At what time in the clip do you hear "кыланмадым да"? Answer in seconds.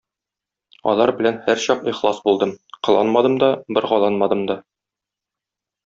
2.89-3.53